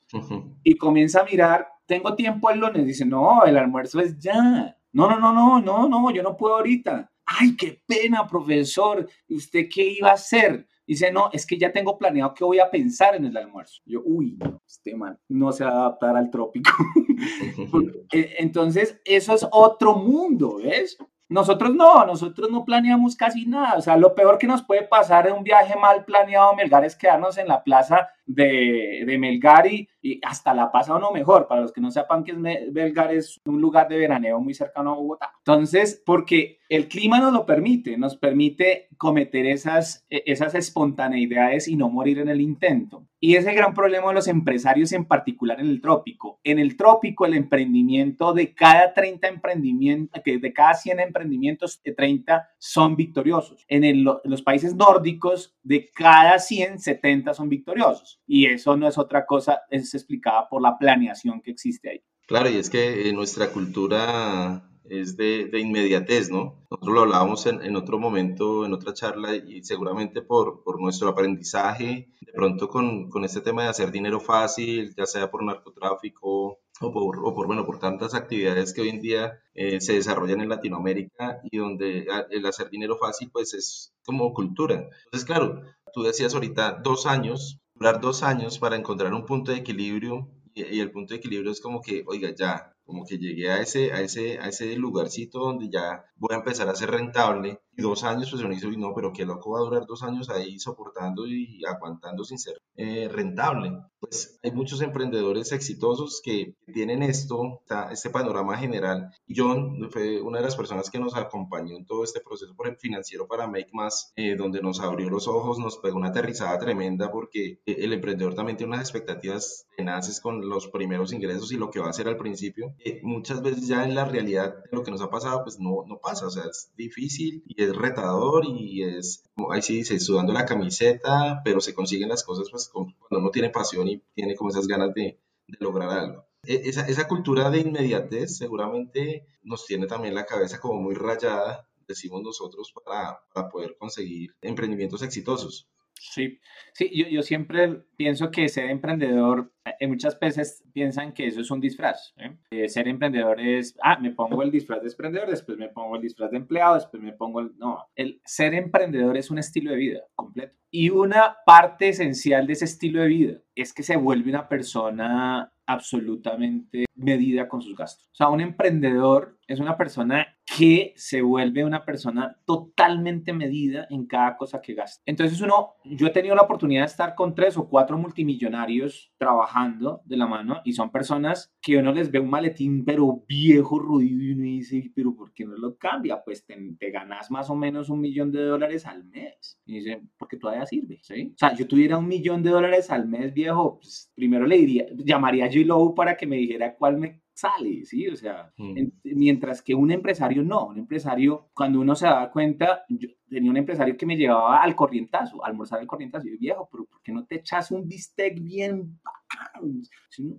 [0.63, 5.09] y comienza a mirar, tengo tiempo el lunes, dice, no, el almuerzo es ya no,
[5.09, 7.11] no, no, no, no, no, yo no puedo ahorita.
[7.27, 9.09] Ay, qué pena, profesor.
[9.27, 10.67] ¿Y usted qué iba a hacer?
[10.87, 13.83] Dice, no, es que ya tengo planeado que voy a pensar en el almuerzo.
[13.85, 16.71] Yo, uy, este man no se va a adaptar al trópico.
[18.11, 20.97] E, entonces, eso es otro mundo, ¿ves?
[21.29, 23.77] Nosotros no, nosotros no planeamos casi nada.
[23.77, 26.97] O sea, lo peor que nos puede pasar en un viaje mal planeado Melgar es
[26.97, 29.89] quedarnos en la plaza de, de Melgar y,
[30.23, 31.49] hasta La Paz o no mejor.
[31.49, 34.93] Para los que no sepan que es Melgar, es un lugar de veraneo muy cercano
[34.93, 35.33] a Bogotá.
[35.39, 41.77] Entonces, porque el clima nos lo permite, nos permite cometer esas, e, esas espontaneidades y
[41.77, 43.07] no morir en el intento.
[43.21, 46.39] Y es el gran problema de los empresarios, en particular en el trópico.
[46.45, 52.95] En el trópico, el emprendimiento de cada 30 emprendimientos, de cada 100 emprendimientos, 30 son
[52.95, 53.65] victoriosos.
[53.69, 58.18] En, los países nórdicos, de cada 100, 70 son victoriosos.
[58.27, 62.03] Y eso no es otra cosa, es explicada por la planeación que existe ahí.
[62.27, 66.67] Claro, y es que en nuestra cultura es de, de, inmediatez, ¿no?
[66.71, 71.09] Nosotros lo hablábamos en, en, otro momento, en otra charla, y seguramente por, por nuestro
[71.09, 76.59] aprendizaje, de pronto con, con, este tema de hacer dinero fácil, ya sea por narcotráfico
[76.81, 80.41] o por, o por bueno, por tantas actividades que hoy en día eh, se desarrollan
[80.41, 84.89] en Latinoamérica y donde el hacer dinero fácil, pues es como cultura.
[85.05, 87.61] Entonces, claro, tú decías ahorita dos años,
[88.01, 91.81] dos años para encontrar un punto de equilibrio y, el punto de equilibrio es como
[91.81, 96.05] que, oiga, ya, como que llegué a ese, a ese, a ese lugarcito donde ya
[96.17, 97.61] voy a empezar a ser rentable.
[97.79, 100.59] Dos años, pues uno dice, no, pero qué loco va a durar dos años ahí
[100.59, 103.71] soportando y aguantando sin ser eh, rentable.
[104.01, 107.63] Pues hay muchos emprendedores exitosos que tienen esto,
[107.93, 109.13] este panorama general.
[109.29, 113.47] John fue una de las personas que nos acompañó en todo este proceso financiero para
[113.47, 117.77] Make Más, eh, donde nos abrió los ojos, nos pegó una aterrizada tremenda porque eh,
[117.79, 121.87] el emprendedor también tiene unas expectativas tenaces con los primeros ingresos y lo que va
[121.87, 122.75] a hacer al principio.
[123.03, 126.27] muchas veces ya en la realidad lo que nos ha pasado, pues no, no pasa,
[126.27, 131.41] o sea, es difícil y es retador y es, ahí sí dice, sudando la camiseta,
[131.45, 134.95] pero se consiguen las cosas pues cuando uno tiene pasión y tiene como esas ganas
[134.95, 136.25] de, de lograr algo.
[136.45, 141.69] E, esa, esa, cultura de inmediatez seguramente nos tiene también la cabeza como muy rayada,
[141.87, 145.69] decimos nosotros, para, para poder conseguir emprendimientos exitosos.
[146.01, 146.39] Sí,
[146.73, 151.51] sí, yo, yo, siempre pienso que ser emprendedor, eh, muchas veces piensan que eso es
[151.51, 152.15] un disfraz.
[152.17, 152.37] ¿eh?
[152.51, 156.03] Eh, ser emprendedor es, ah, me pongo el disfraz de emprendedor, después me pongo el
[156.03, 157.57] disfraz de empleado, después me pongo el...
[157.59, 160.57] No, el ser emprendedor es un estilo de vida completo.
[160.71, 165.53] Y una parte esencial de ese estilo de vida es que se vuelve una persona
[165.67, 168.09] absolutamente medida con sus gastos.
[168.13, 174.07] O sea, un emprendedor es una persona que se vuelve una persona totalmente medida en
[174.07, 175.01] cada cosa que gasta.
[175.07, 180.03] Entonces uno, yo he tenido la oportunidad de estar con tres o cuatro multimillonarios trabajando
[180.05, 184.21] de la mano y son personas que uno les ve un maletín pero viejo, ruido
[184.21, 186.25] y uno dice, pero ¿por qué no lo cambia?
[186.25, 186.57] Pues te,
[186.91, 189.61] ganas más o menos un millón de dólares al mes.
[189.65, 191.35] Y dice, porque todavía sirve, ¿sí?
[191.37, 194.87] O sea, yo tuviera un millón de dólares al mes viejo, pues primero le diría,
[195.05, 198.09] llamaría a G-Low para que me dijera cuál me sale, ¿sí?
[198.09, 198.89] O sea, mm.
[199.05, 203.57] mientras que un empresario no, un empresario, cuando uno se da cuenta, yo tenía un
[203.57, 207.01] empresario que me llevaba al corrientazo, a almorzar al corrientazo, y yo, viejo, pero ¿por
[207.03, 208.99] qué no te echas un bistec bien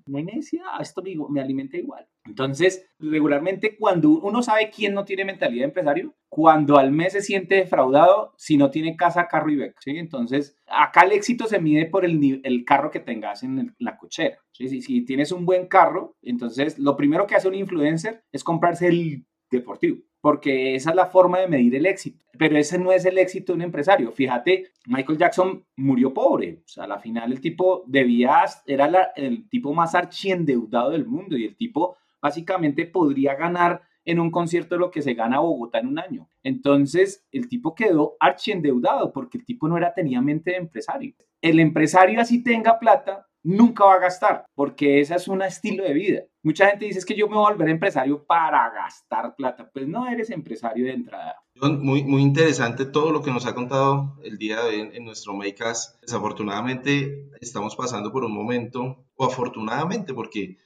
[0.06, 2.08] no, hay necesidad, esto me, me alimenta igual.
[2.26, 7.22] Entonces, regularmente cuando uno sabe quién no tiene mentalidad de empresario, cuando al mes se
[7.22, 9.80] siente defraudado si no tiene casa, carro y beca.
[9.82, 9.92] ¿sí?
[9.98, 14.38] Entonces, acá el éxito se mide por el, el carro que tengas en la cochera.
[14.52, 14.68] ¿sí?
[14.68, 18.88] Si, si tienes un buen carro, entonces lo primero que hace un influencer es comprarse
[18.88, 22.26] el deportivo porque esa es la forma de medir el éxito.
[22.38, 24.12] Pero ese no es el éxito de un empresario.
[24.12, 26.62] Fíjate, Michael Jackson murió pobre.
[26.66, 31.38] O sea, a la final el tipo debía, era el tipo más archiendeudado del mundo
[31.38, 35.88] y el tipo básicamente podría ganar en un concierto lo que se gana Bogotá en
[35.88, 36.30] un año.
[36.44, 41.14] Entonces, el tipo quedó archiendeudado porque el tipo no era tenía mente de empresario.
[41.42, 45.94] El empresario así tenga plata, nunca va a gastar, porque ese es un estilo de
[45.94, 46.24] vida.
[46.42, 49.70] Mucha gente dice es que yo me voy a volver empresario para gastar plata.
[49.74, 51.36] Pues no eres empresario de entrada.
[51.56, 55.34] Muy, muy interesante todo lo que nos ha contado el día de hoy en nuestro
[55.34, 56.02] Makecast.
[56.02, 60.58] Desafortunadamente estamos pasando por un momento, o afortunadamente, porque,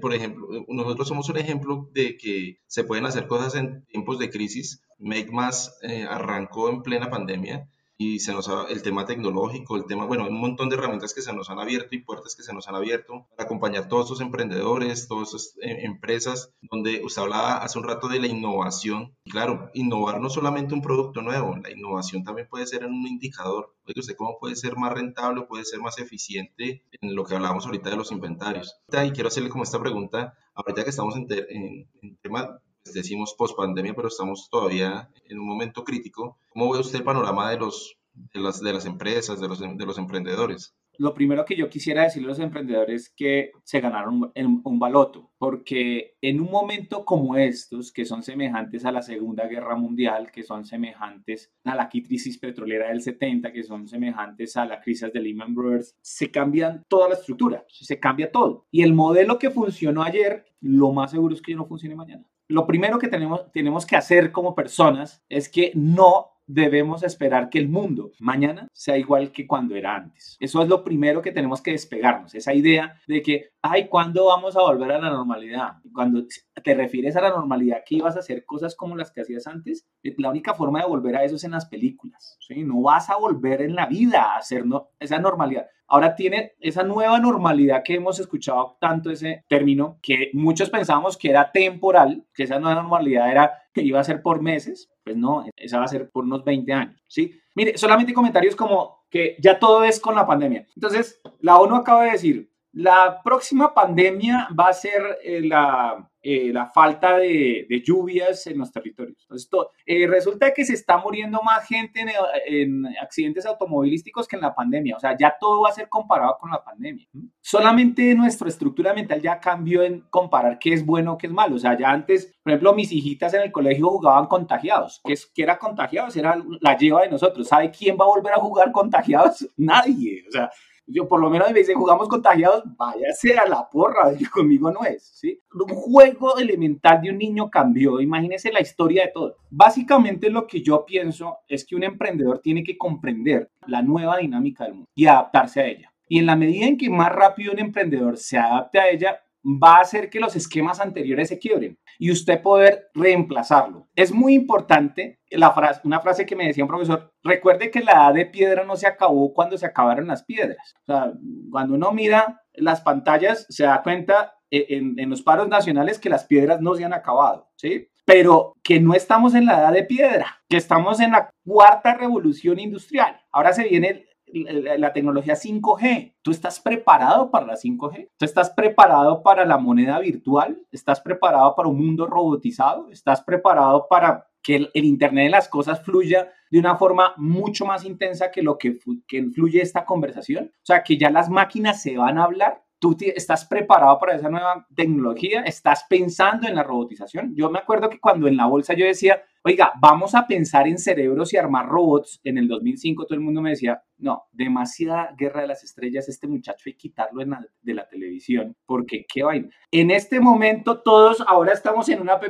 [0.00, 4.30] por ejemplo, nosotros somos un ejemplo de que se pueden hacer cosas en tiempos de
[4.30, 4.84] crisis.
[4.98, 7.68] Make Más eh, arrancó en plena pandemia
[8.02, 11.20] y se nos ha, el tema tecnológico, el tema, bueno, un montón de herramientas que
[11.20, 14.22] se nos han abierto y puertas que se nos han abierto para acompañar todos esos
[14.22, 19.14] emprendedores, todas esas eh, empresas, donde usted hablaba hace un rato de la innovación.
[19.22, 23.06] Y claro, innovar no solamente un producto nuevo, la innovación también puede ser en un
[23.06, 23.76] indicador.
[23.86, 27.66] Oye, usted cómo puede ser más rentable, puede ser más eficiente en lo que hablábamos
[27.66, 28.80] ahorita de los inventarios.
[28.88, 33.56] Y quiero hacerle como esta pregunta, ahorita que estamos en, en, en tema decimos post
[33.56, 36.38] pandemia, pero estamos todavía en un momento crítico.
[36.48, 39.86] ¿Cómo ve usted el panorama de, los, de, las, de las empresas, de los, de
[39.86, 40.74] los emprendedores?
[41.00, 44.78] lo primero que yo quisiera decirle a los emprendedores es que se ganaron un, un,
[44.78, 50.30] baloto, porque en un momento como estos, que son semejantes a la Segunda Guerra Mundial,
[50.30, 55.10] que son semejantes a la crisis petrolera del 70, que son semejantes a la crisis
[55.10, 58.66] de Lehman Brothers, se cambian toda la estructura, se cambia todo.
[58.70, 62.26] Y el modelo que funcionó ayer, lo más seguro es que no funcione mañana.
[62.50, 67.60] Lo primero que tenemos, tenemos que hacer como personas es que no debemos esperar que
[67.60, 70.36] el mundo mañana sea igual que cuando era antes.
[70.40, 74.56] Eso es lo primero que tenemos que despegarnos, esa idea de que, ay, ¿cuándo vamos
[74.56, 75.74] a volver a la normalidad?
[75.94, 76.24] Cuando
[76.62, 79.86] te refieres a la normalidad, que ibas a hacer cosas como las que hacías antes,
[80.02, 82.62] eh, la única forma de volver a eso es en las películas, ¿sí?
[82.64, 85.66] No vas a volver en la vida a hacer no, esa normalidad.
[85.86, 91.30] Ahora tiene esa nueva normalidad que hemos escuchado tanto ese término, que muchos pensábamos que
[91.30, 95.44] era temporal, que esa nueva normalidad era que iba a ser por meses, pues no,
[95.56, 97.40] esa va a ser por unos 20 años, ¿sí?
[97.54, 100.66] Mire, solamente comentarios como que ya todo es con la pandemia.
[100.76, 106.52] Entonces, la ONU acaba de decir, la próxima pandemia va a ser eh, la eh,
[106.52, 109.22] la falta de, lluvias en los territorios.
[109.22, 109.48] Entonces,
[109.86, 112.04] eh, resulta que se está muriendo más gente
[112.46, 114.96] en, accidentes automovilísticos que en la pandemia.
[114.96, 117.06] O sea, ya todo va a ser comparado con la pandemia.
[117.40, 121.56] Solamente nuestra estructura mental ya cambió en comparar qué es bueno, qué es malo.
[121.56, 125.00] O sea, ya antes, por ejemplo, mis hijitas en el colegio jugaban contagiados.
[125.02, 126.14] ¿Qué, es, qué era contagiados?
[126.18, 127.48] Era la lleva de nosotros.
[127.48, 129.48] ¿Sabe quién va a volver a jugar contagiados?
[129.56, 130.24] Nadie.
[130.28, 130.50] O sea,
[130.92, 135.02] yo por lo menos me dice, jugamos contagiados, váyase a la porra, conmigo no es,
[135.02, 135.40] ¿sí?
[135.54, 139.36] Un juego elemental de un niño cambió, imagínese la historia de todo.
[139.50, 144.64] Básicamente lo que yo pienso es que un emprendedor tiene que comprender la nueva dinámica
[144.64, 145.92] del mundo y adaptarse a ella.
[146.08, 149.76] Y en la medida en que más rápido un emprendedor se adapte a ella, va
[149.76, 153.88] a hacer que los esquemas anteriores se quiebren y usted poder reemplazarlo.
[153.94, 157.92] Es muy importante la frase, una frase que me decía un profesor, recuerde que la
[157.92, 160.74] edad de piedra no se acabó cuando se acabaron las piedras.
[160.86, 161.12] O sea,
[161.50, 166.10] cuando uno mira las pantallas, se da cuenta eh, en, en los paros nacionales que
[166.10, 167.88] las piedras no se han acabado, ¿sí?
[168.04, 172.58] Pero que no estamos en la edad de piedra, que estamos en la cuarta revolución
[172.58, 173.20] industrial.
[173.30, 176.14] Ahora se viene la tecnología 5G.
[176.22, 178.10] ¿Tú estás preparado para la 5G?
[178.16, 180.60] ¿Tú estás preparado para la moneda virtual?
[180.72, 182.88] ¿Estás preparado para un mundo robotizado?
[182.90, 187.84] ¿Estás preparado para que el, Internet de las cosas fluya de una forma mucho más
[187.84, 190.52] intensa que lo que, que fluye esta conversación?
[190.54, 194.30] O sea, que ya las máquinas se van a hablar tú estás preparado para esa
[194.30, 197.34] nueva tecnología, estás pensando en la robotización.
[197.36, 200.78] Yo me acuerdo que cuando en la bolsa yo decía, oiga, vamos a pensar en
[200.78, 205.42] cerebros y armar robots, en el 2005 todo el mundo me decía, no, demasiada guerra
[205.42, 207.22] de las estrellas, este muchacho hay que quitarlo
[207.60, 209.50] de la televisión, porque qué vaina.
[209.70, 212.24] En este momento todos ahora estamos en una app,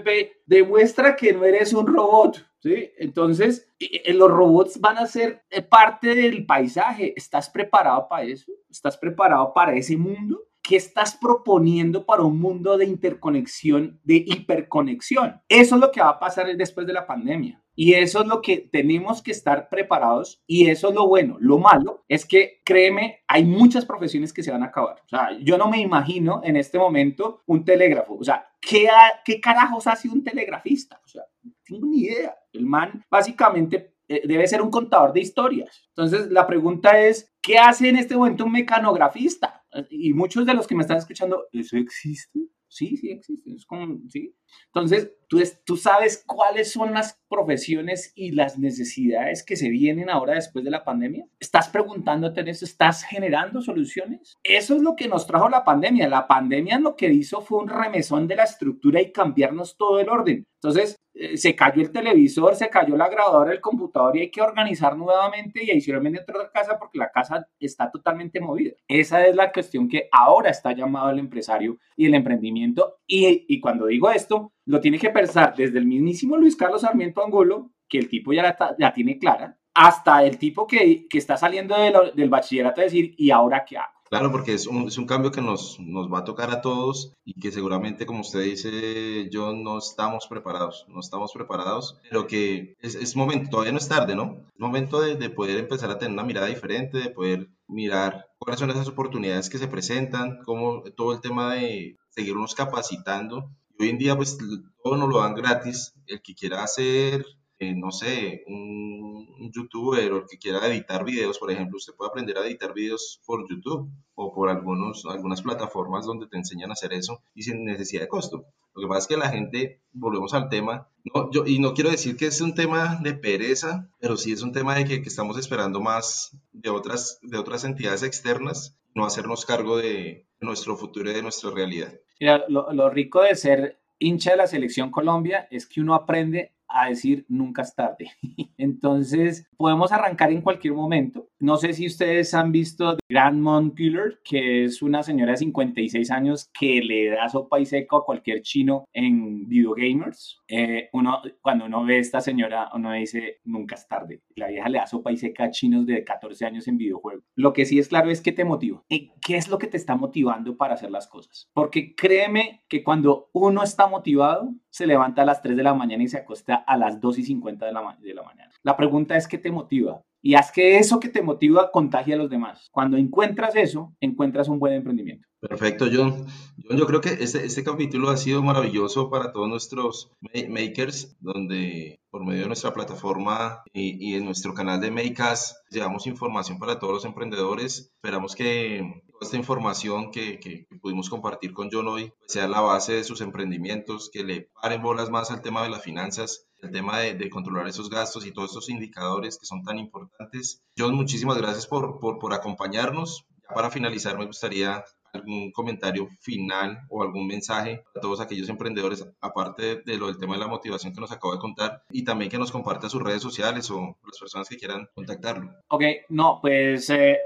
[0.47, 2.91] demuestra que no eres un robot, ¿sí?
[2.99, 3.69] Entonces,
[4.07, 7.13] los robots van a ser eh, parte del paisaje.
[7.17, 8.53] ¿Estás preparado para eso?
[8.71, 10.43] ¿Estás preparado para ese mundo?
[10.63, 15.41] ¿Qué estás proponiendo para un mundo de interconexión, de hiperconexión?
[15.49, 17.61] Eso es lo que va a pasar después de la pandemia.
[17.75, 21.39] Y eso es lo que tenemos que estar preparados y eso es lo bueno.
[21.41, 24.97] Lo malo es que, créeme, hay muchas profesiones que se van a acabar.
[25.03, 28.17] O sea, yo no me imagino en este momento un telégrafo.
[28.17, 28.87] O sea, ¿qué,
[29.25, 31.01] qué carajos hace un telegrafista?
[31.03, 31.23] O sea,
[31.71, 32.37] tengo ni idea.
[32.53, 35.89] El man básicamente eh, debe ser un contador de historias.
[35.89, 39.65] Entonces, la pregunta es, ¿qué hace en este momento un mecanografista?
[39.89, 42.41] Y muchos de los que me están escuchando, ¿eso existe?
[42.67, 43.53] Sí, sí existe.
[43.53, 44.35] Es como, sí.
[44.67, 50.35] Entonces, tú, tú sabes cuáles son las profesiones y las necesidades que se vienen ahora
[50.35, 51.27] después de la pandemia.
[51.39, 52.65] ¿Estás preguntándote en eso?
[52.65, 54.39] ¿Estás generando soluciones?
[54.45, 56.09] Eso es lo que nos trajo la pandemia.
[56.09, 60.09] La pandemia lo que hizo fue un remesón de la estructura y cambiarnos todo el
[60.09, 60.47] orden.
[60.63, 64.41] Entonces, eh, se cayó el televisor, se cayó la grabadora del computador y hay que
[64.41, 68.73] organizar nuevamente y adicionalmente dentro de la casa porque la casa está totalmente movida.
[68.89, 73.01] Esa es la cuestión que ahora está llamado el empresario y el emprendimiento.
[73.07, 77.23] Y, y cuando digo esto, lo tiene que pensar desde el mismísimo Luis Carlos Sarmiento
[77.23, 81.77] Angulo, que el tipo ya la, tiene clara, hasta el tipo que, que está saliendo
[82.15, 84.00] del bachillerato a decir, ¿y ahora qué hago?
[84.11, 87.13] Claro, porque es un, es un cambio que nos, nos, va a tocar a todos
[87.25, 92.75] y que seguramente, como usted dice, yo no estamos preparados, no estamos preparados, pero que
[92.81, 94.49] es, es momento, todavía no es tarde, ¿no?
[94.53, 98.59] Es momento de, de, poder empezar a tener una mirada diferente, de poder mirar cuáles
[98.59, 103.49] son esas oportunidades que se presentan, como todo el tema de seguirnos capacitando.
[103.79, 104.37] Hoy en día, pues,
[104.83, 105.95] todo nos lo dan gratis.
[106.09, 107.25] El que quiera hacer
[107.61, 112.09] eh, no sé, un, youtuber o el que quiera editar videos, por ejemplo, usted puede
[112.09, 116.73] aprender a editar videos por YouTube o por algunos, algunas plataformas donde te enseñan a
[116.73, 118.47] hacer eso y sin necesidad de costo.
[118.75, 121.91] Lo que pasa es que la gente, volvemos al tema, no, yo, y no quiero
[121.91, 125.37] decir que es un tema de pereza, pero sí es un tema de que, estamos
[125.37, 131.15] esperando más de otras, de otras entidades externas, no hacernos cargo de nuestro futuro y
[131.15, 131.93] de nuestra realidad.
[132.21, 136.53] Mira, lo, lo rico de ser hincha de la selección Colombia es que uno aprende
[136.71, 138.11] a decir nunca es tarde.
[138.57, 141.29] Entonces, podemos arrancar en cualquier momento.
[141.39, 146.49] No sé si ustedes han visto Grandmont Killer, que es una señora de 56 años
[146.59, 150.41] que le da sopa y seco a cualquier chino en videogamers.
[150.49, 154.23] Eh, uno, cuando uno ve a esta señora, uno dice nunca es tarde.
[154.35, 157.25] La vieja le da sopa y seca a chinos de 14 años en videojuegos.
[157.35, 158.83] Lo que sí es claro es que te motiva.
[158.89, 161.51] ¿Y qué es lo que te está motivando para hacer las cosas?
[161.53, 166.03] Porque créeme que cuando uno está motivado, se levanta a las 3 de la mañana
[166.03, 168.51] y se acuesta a las 2 y 50 de la, de la mañana.
[168.63, 170.03] La pregunta es, ¿qué te motiva?
[170.23, 172.69] Y haz que eso que te motiva contagie a los demás.
[172.73, 175.27] Cuando encuentras eso, encuentras un buen emprendimiento.
[175.41, 176.27] Perfecto, John.
[176.59, 180.13] yo creo que este, este capítulo ha sido maravilloso para todos nuestros
[180.51, 186.59] makers, donde por medio de nuestra plataforma y, en nuestro canal de Makers llevamos información
[186.59, 187.91] para todos los emprendedores.
[187.95, 193.05] Esperamos que esta información que, que, pudimos compartir con John hoy sea la base de
[193.05, 197.31] sus emprendimientos, que le paren bolas más al tema de las finanzas el tema de,
[197.31, 200.63] controlar esos gastos y todos estos indicadores que son tan importantes.
[200.77, 203.27] John, muchísimas gracias por, por, por acompañarnos.
[203.55, 209.83] Para finalizar, me gustaría algún comentario final o algún mensaje a todos aquellos emprendedores, aparte
[209.85, 212.39] de, lo del tema de la motivación que nos acaba de contar, y también que
[212.39, 215.51] nos comparta sus redes sociales o las personas que quieran contactarlo.
[215.69, 217.19] Ok, no, pues eh,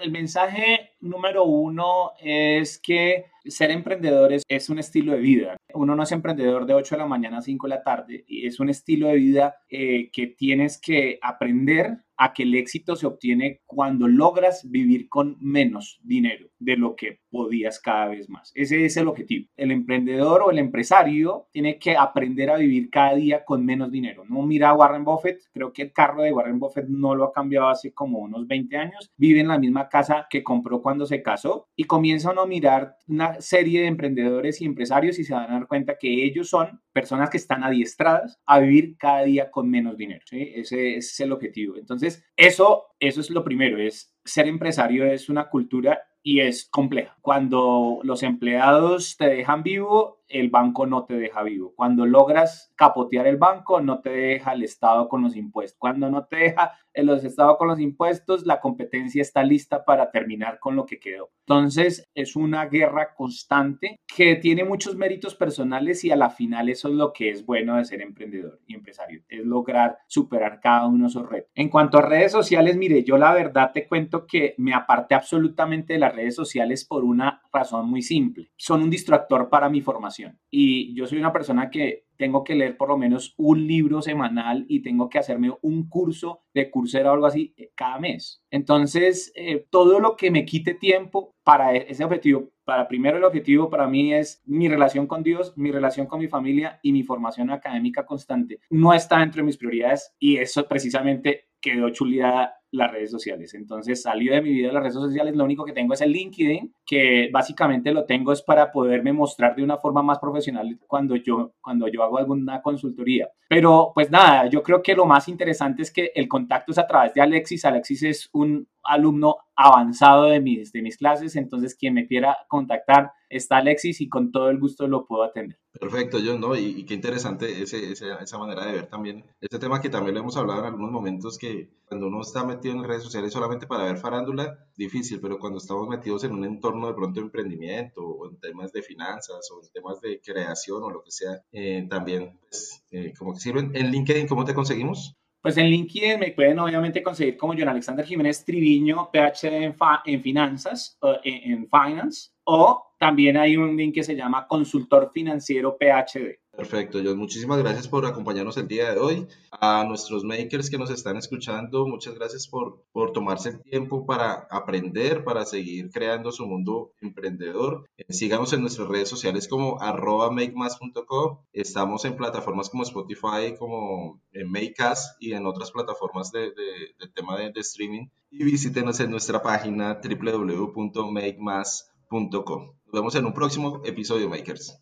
[0.00, 5.56] el mensaje número uno es que ser emprendedor es, un estilo de vida.
[5.78, 8.46] Uno no es emprendedor de 8 de la mañana a 5 de la tarde, y
[8.46, 13.06] es un estilo de vida eh, que tienes que aprender a que el éxito se
[13.06, 18.52] obtiene cuando logras vivir con menos dinero de lo que podías cada vez más.
[18.54, 19.48] Ese es el objetivo.
[19.56, 24.24] El emprendedor o el empresario tiene que aprender a vivir cada día con menos dinero.
[24.28, 27.32] No mira a Warren Buffett, creo que el carro de Warren Buffett no lo ha
[27.32, 29.12] cambiado hace como unos 20 años.
[29.16, 33.40] Vive en la misma casa que compró cuando se casó y comienza a mirar una
[33.40, 37.30] serie de emprendedores y empresarios y se van a dar cuenta que ellos son personas
[37.30, 40.24] que están adiestradas a vivir cada día con menos dinero.
[40.32, 41.76] Ese, es el objetivo.
[41.76, 47.16] Entonces, eso, eso es lo primero, es ser empresario es una cultura y es compleja.
[47.20, 51.72] Cuando los empleados te dejan vivo, el banco no te deja vivo.
[51.74, 55.78] Cuando logras capotear el banco, no te deja el Estado con los impuestos.
[55.78, 60.58] Cuando no te deja el Estado con los impuestos, la competencia está lista para terminar
[60.58, 61.30] con lo que quedó.
[61.46, 66.88] Entonces, es una guerra constante que tiene muchos méritos personales y a la final eso
[66.88, 71.04] es lo que es bueno de ser emprendedor y empresario, es lograr superar cada uno
[71.04, 71.50] de esos retos.
[71.54, 75.94] En cuanto a redes sociales, mire, yo la verdad te cuento que me aparté absolutamente
[75.94, 78.50] de las redes sociales por una razón muy simple.
[78.56, 80.17] Son un distractor para mi formación
[80.50, 84.66] y yo soy una persona que tengo que leer por lo menos un libro semanal
[84.68, 88.42] y tengo que hacerme un curso de cursera o algo así eh, cada mes.
[88.50, 93.24] Entonces, eh, todo lo que me quite tiempo para e-, ese objetivo, para primero el
[93.24, 97.02] objetivo para mí es mi relación con Dios, mi relación con mi familia y mi
[97.04, 98.60] formación académica constante.
[98.68, 103.54] No está dentro de mis prioridades y eso precisamente quedó chulida las redes sociales.
[103.54, 106.74] Entonces salió de mi vida las redes sociales, lo único que tengo es el LinkedIn,
[106.84, 111.54] que básicamente lo tengo es para poderme mostrar de una forma más profesional cuando yo,
[111.60, 113.28] cuando yo hago alguna consultoría.
[113.48, 116.86] Pero pues nada, yo creo que lo más interesante es que el contacto es a
[116.86, 117.64] través de Alexis.
[117.64, 123.12] Alexis es un alumno avanzado de mis, de mis clases, entonces quien me quiera contactar
[123.28, 125.58] está Alexis y con todo el gusto lo puedo atender.
[125.78, 126.56] Perfecto, John, ¿no?
[126.56, 130.36] Y, qué interesante ese, esa manera de ver también este tema que también lo hemos
[130.36, 133.96] hablado en algunos momentos que cuando uno está metido en redes sociales solamente para ver
[133.96, 138.38] farándula, difícil, pero cuando estamos metidos en un entorno de pronto de emprendimiento o en
[138.38, 142.84] temas de finanzas o en temas de creación o lo que sea, eh, también pues,
[142.90, 143.70] eh, como que sirven.
[143.74, 145.16] En LinkedIn, ¿cómo te conseguimos?
[145.40, 150.22] Pues en LinkedIn me pueden obviamente conseguir como John Alexander Jiménez Triviño, PhD en, en
[150.22, 156.38] finanzas, en, en finance, o también hay un link que se llama Consultor Financiero PhD.
[156.58, 157.16] Perfecto, John.
[157.18, 159.28] Muchísimas gracias por acompañarnos el día de hoy.
[159.52, 164.48] A nuestros makers que nos están escuchando, muchas gracias por, por tomarse el tiempo para
[164.50, 167.88] aprender, para seguir creando su mundo emprendedor.
[167.96, 171.38] Eh, síganos en nuestras redes sociales como arroba makemas.com.
[171.52, 177.38] Estamos en plataformas como Spotify, como en Makeas y en otras plataformas de, de, tema
[177.38, 178.08] de, de streaming.
[178.32, 181.87] Y visítenos en nuestra página www.makemas.com.
[182.10, 184.80] Nos vemos en un próximo episodio, makers.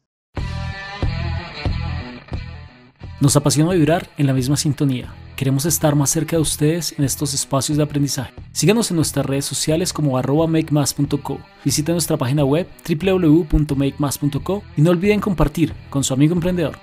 [3.20, 5.12] Nos apasiona vibrar en la misma sintonía.
[5.36, 8.32] Queremos estar más cerca de ustedes en estos espacios de aprendizaje.
[8.52, 11.40] Síganos en nuestras redes sociales como arroba makemas.co.
[11.64, 16.78] Visiten nuestra página web www.makemas.co y no olviden compartir con su amigo emprendedor.